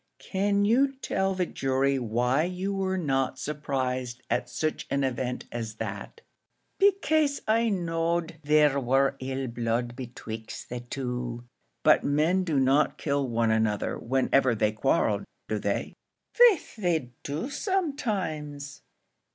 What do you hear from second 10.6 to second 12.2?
the two." "But